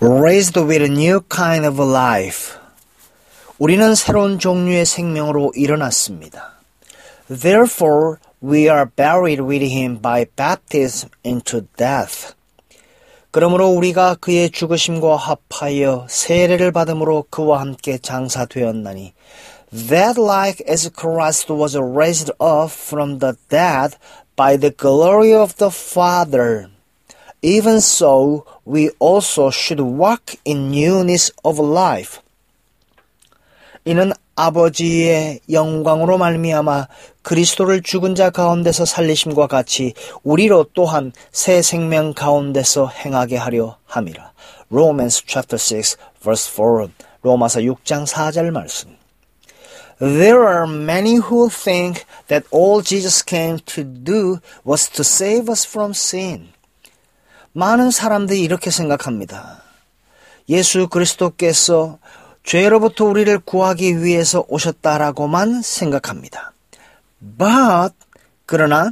[0.00, 2.58] raised with a new kind of life.
[3.58, 6.54] 우리는 새로운 종류의 생명으로 일어났습니다.
[7.28, 12.34] Therefore, we are buried with him by baptism into death.
[13.30, 19.12] 그러므로 우리가 그의 죽으심과 합하여 세례를 받음으로 그와 함께 장사되었나니
[19.72, 23.96] that like as Christ was raised up from the dead
[24.34, 26.68] by the glory of the Father
[27.44, 32.20] even so we also should walk in newness of life.
[33.84, 36.88] 이는 아버지의 영광으로 말미암아
[37.22, 44.32] 그리스도를 죽은 자 가운데서 살리심과 같이 우리로 또한 새 생명 가운데서 행하게 하려 함이라.
[44.70, 46.88] Romans chapter 6 verse 4
[47.22, 48.96] 로마서 6장 4절 말씀.
[49.98, 55.66] There are many who think that all Jesus came to do was to save us
[55.66, 56.52] from sin.
[57.55, 59.63] 많은 사람들이 이렇게 생각합니다.
[60.49, 61.99] 예수 그리스도께서
[62.43, 66.51] 죄로부터 우리를 구하기 위해서 오셨다라고만 생각합니다.
[67.21, 67.95] But
[68.45, 68.91] 그러나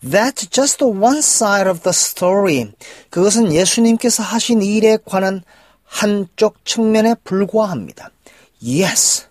[0.00, 2.70] that's just one side of the story.
[3.10, 5.42] 그것은 예수님께서 하신 일에 관한
[5.84, 8.10] 한쪽 측면에 불과합니다.
[8.62, 9.26] Yes.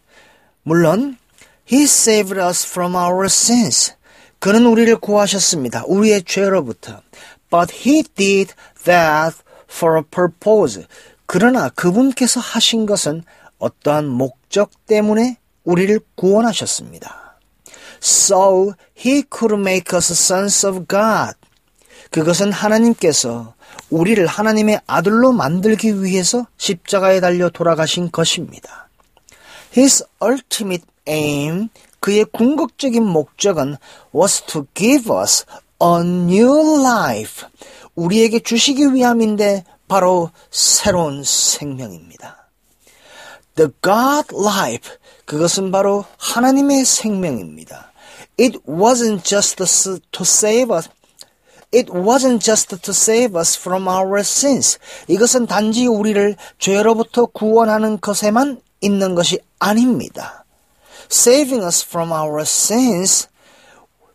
[0.63, 1.17] 물론
[1.71, 3.93] He saved us from our sins.
[4.39, 5.85] 그는 우리를 구하셨습니다.
[5.87, 7.01] 우리의 죄로부터.
[7.49, 8.53] But He did
[8.85, 9.37] that
[9.69, 10.85] for a purpose.
[11.25, 13.23] 그러나 그분께서 하신 것은
[13.57, 17.37] 어떠한 목적 때문에 우리를 구원하셨습니다.
[18.01, 21.35] So he could make us sons of God.
[22.11, 23.53] 그것은 하나님께서
[23.89, 28.89] 우리를 하나님의 아들로 만들기 위해서 십자가에 달려 돌아가신 것입니다.
[29.75, 33.77] His ultimate aim, 그의 궁극적인 목적은
[34.13, 35.45] was to give us
[35.81, 37.47] a new life.
[37.95, 42.49] 우리에게 주시기 위함인데 바로 새로운 생명입니다.
[43.55, 44.91] The God life,
[45.25, 47.91] 그것은 바로 하나님의 생명입니다.
[48.39, 50.89] It wasn't just to save us.
[51.71, 54.79] It wasn't just to save us from our sins.
[55.07, 60.45] 이것은 단지 우리를 죄로부터 구원하는 것에만 있는 것이 아닙니다.
[61.11, 63.27] Saving us from our sins,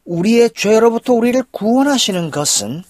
[0.04, 2.82] 우리의 죄로부터 우리를 구원하시는 것은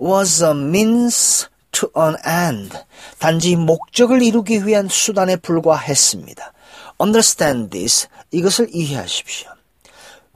[0.00, 2.76] was a means to an end.
[3.18, 6.52] 단지 목적을 이루기 위한 수단에 불과했습니다.
[7.00, 8.08] Understand this.
[8.30, 9.50] 이것을 이해하십시오.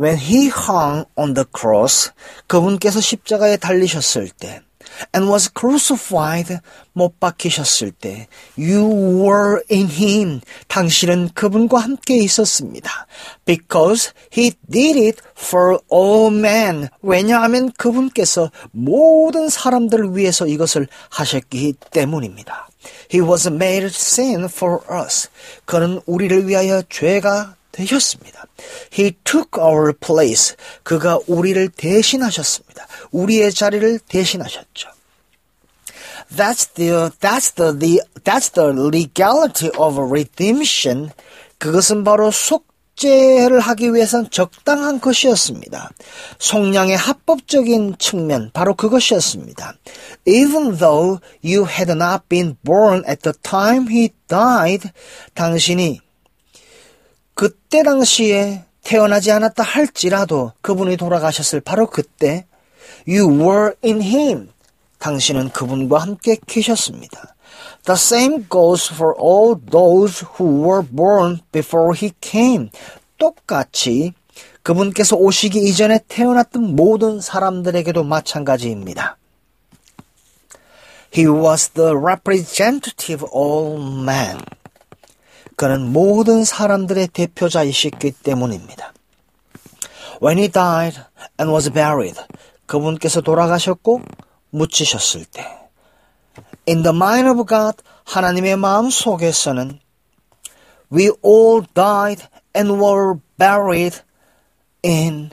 [0.01, 2.11] When he hung on the cross,
[2.47, 4.63] 그분께서 십자가에 달리셨을 때,
[5.15, 6.59] and was crucified,
[6.93, 8.85] 못 박히셨을 때, you
[9.25, 10.41] were in him.
[10.69, 13.07] 당신은 그분과 함께 있었습니다.
[13.45, 16.89] Because he did it for all men.
[17.03, 22.69] 왜냐하면 그분께서 모든 사람들을 위해서 이것을 하셨기 때문입니다.
[23.13, 25.29] He was made sin for us.
[25.65, 28.47] 그는 우리를 위하여 죄가 되셨습니다.
[28.93, 30.57] He took our place.
[30.83, 32.87] 그가 우리를 대신하셨습니다.
[33.13, 34.91] 우리의 자리를 대신하셨죠.
[36.35, 41.11] That's the that's the, the that's the legality of redemption.
[41.59, 45.91] 그것은 바로 속죄를 하기 위해선 적당한 것이었습니다.
[46.39, 49.75] 속량의 합법적인 측면 바로 그것이었습니다.
[50.27, 54.91] Even though you had not been born at the time he died,
[55.35, 56.01] 당신이
[57.39, 62.47] 그때 당시에 태어나지 않았다 할지라도 그분이 돌아가셨을 바로 그때
[63.07, 64.51] you were in him.
[64.99, 67.37] 당신은 그분과 함께 계셨습니다.
[67.85, 72.71] The same goes for all those who were born before he came.
[73.19, 74.15] 똑같이
[74.65, 79.17] 그분께서 오시기 이전에 태어났던 모든 사람들에게도 마찬가지입니다.
[81.17, 84.41] He was the representative of all men.
[85.59, 88.93] 그는 모든 사람들의 대표자이셨기 때문입니다.
[90.23, 91.01] When he died
[91.41, 92.17] and was buried,
[92.67, 94.03] 그분께서 돌아가셨고
[94.51, 95.43] 묻히셨을 때,
[96.69, 99.81] in the mind of God, 하나님의 마음 속에서는
[100.93, 102.25] we all died
[102.57, 104.01] and were buried
[104.85, 105.31] in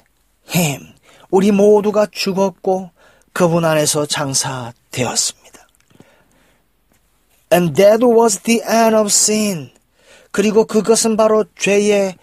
[0.55, 0.95] him.
[1.29, 2.89] 우리 모두가 죽었고
[3.31, 5.67] 그분 안에서 장사되었습니다.
[7.53, 9.74] And that was the end of sin.
[10.35, 12.17] 그리고 그것은 바로 죄의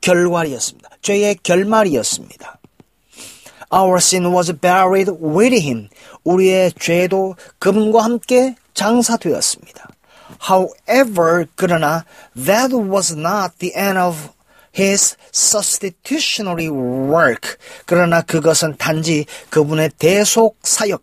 [0.00, 0.88] 결말이었습니다.
[1.02, 2.58] 죄의 결말이었습니다.
[3.70, 5.90] Our sin was buried with him.
[6.24, 9.90] 우리의 죄도 그분과 함께 장사되었습니다.
[10.48, 14.30] However, 그러나 that was not the end of
[14.74, 17.58] his substitutionary work.
[17.84, 21.02] 그러나 그것은 단지 그분의 대속 사역,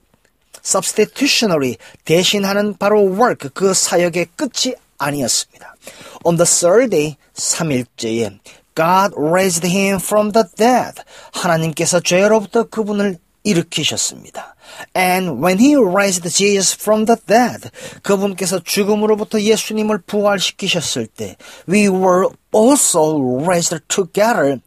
[0.66, 5.76] substitutionary 대신하는 바로 work 그 사역의 끝이 아니었습니다.
[6.26, 8.40] On the third day 3일째에
[8.76, 11.02] God raised him from the dead.
[11.34, 14.56] 하나님께서 죄로부터 그분을 일으키셨습니다.
[14.96, 17.70] And when he raised Jesus from the dead,
[18.02, 21.36] 그분께서 죽음으로부터 예수님을 부활시키셨을 때,
[21.68, 24.60] we were also raised together.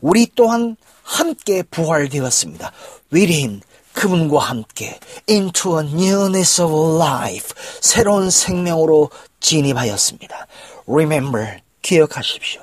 [0.00, 2.70] 우리 또한 함께 부활되었습니다.
[3.12, 3.60] With him,
[3.94, 7.48] 그분과 함께 into a newness of life,
[7.80, 9.10] 새로운 생명으로
[9.40, 10.46] 진입하였습니다.
[10.86, 12.62] Remember, 기억하십시오.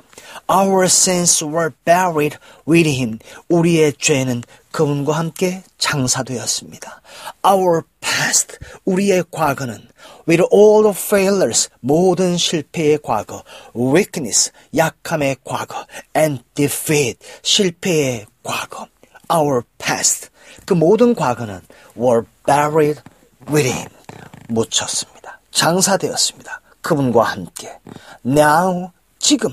[0.50, 2.38] Our sins were buried
[2.68, 3.20] with him.
[3.50, 7.02] 우리의 죄는 그분과 함께 장사되었습니다.
[7.46, 9.88] Our past, 우리의 과거는
[10.28, 13.44] with all the failures, 모든 실패의 과거,
[13.76, 15.86] weakness, 약함의 과거,
[16.16, 18.88] and defeat, 실패의 과거.
[19.34, 20.30] Our past,
[20.66, 21.62] 그 모든 과거는
[21.98, 23.02] were buried
[23.50, 23.90] with him.
[24.50, 25.40] 묻혔습니다.
[25.52, 26.62] 장사되었습니다.
[26.86, 27.80] 그분과 함께.
[28.24, 29.50] Now 지금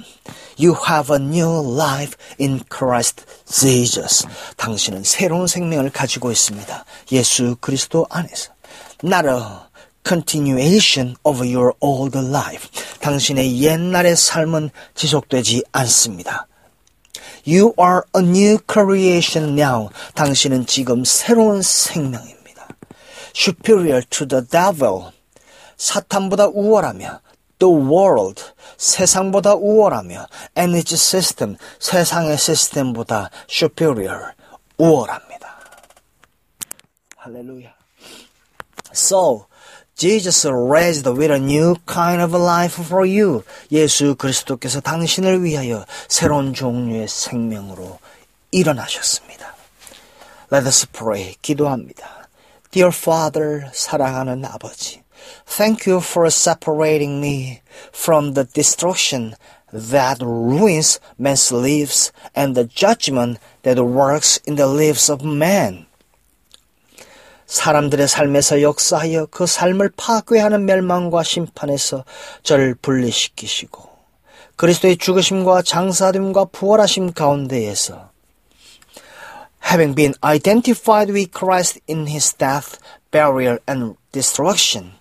[0.61, 4.26] you have a new life in Christ Jesus.
[4.58, 6.84] 당신은 새로운 생명을 가지고 있습니다.
[7.12, 8.52] 예수 그리스도 안에서.
[9.02, 9.40] Not a
[10.06, 12.69] continuation of your old life.
[13.00, 16.46] 당신의 옛날의 삶은 지속되지 않습니다.
[17.46, 19.88] You are a new creation now.
[20.14, 22.69] 당신은 지금 새로운 생명입니다.
[23.35, 25.12] Superior to the devil.
[25.82, 27.20] 사탄보다 우월하며
[27.58, 28.43] the world
[28.76, 30.26] 세상보다 우월하며
[30.56, 34.32] and its system 세상의 시스템보다 superior
[34.79, 35.58] 우월합니다.
[37.17, 37.75] 할렐루야.
[38.94, 39.46] So
[39.96, 43.43] Jesus raised with a new kind of life for you.
[43.73, 47.99] 예수 그리스도께서 당신을 위하여 새로운 종류의 생명으로
[48.52, 49.56] 일어나셨습니다.
[50.52, 51.35] Let us pray.
[51.43, 52.28] 기도합니다.
[52.70, 55.01] Dear Father, 사랑하는 아버지.
[55.45, 57.62] Thank you for separating me
[57.92, 59.36] from the destruction
[59.72, 65.88] that ruins man's lives and the judgment that works in the lives of man.
[67.48, 72.04] 사람들의 삶에서 역사하여 그 삶을 파괴하는 멸망과 심판에서
[72.44, 73.89] 저를 분리시키시고
[74.57, 78.10] 그리스도의 죽으심과 장사됨과 부활하심 가운데에서
[79.63, 82.80] having been identified with Christ in his death,
[83.12, 84.94] burial and destruction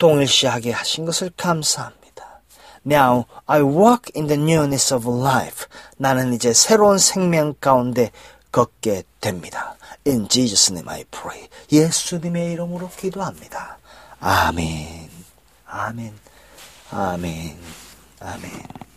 [0.00, 2.40] 동일시하게 하신 것을 감사합니다.
[2.84, 5.66] Now I walk in the newness of life.
[5.98, 8.10] 나는 이제 새로운 생명 가운데
[8.50, 9.76] 걷게 됩니다.
[10.06, 11.48] In Jesus' name I pray.
[11.70, 13.78] 예수님의 이름으로 기도합니다.
[14.18, 15.10] 아멘.
[15.66, 16.18] 아멘.
[16.90, 17.58] 아멘.
[18.20, 18.89] 아멘.